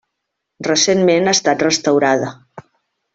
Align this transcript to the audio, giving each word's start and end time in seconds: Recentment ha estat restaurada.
Recentment 0.67 1.29
ha 1.31 1.35
estat 1.39 1.61
restaurada. 1.67 2.31